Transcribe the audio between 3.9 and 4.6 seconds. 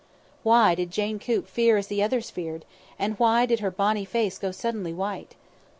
face go